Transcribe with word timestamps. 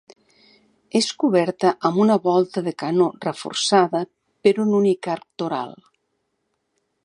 És 0.99 1.09
coberta 1.23 1.73
amb 1.89 1.99
una 2.05 2.15
volta 2.23 2.63
de 2.69 2.73
canó 2.83 3.09
reforçada 3.27 4.03
per 4.47 4.55
un 4.67 4.73
únic 4.81 5.11
arc 5.17 5.29
toral. 5.43 5.81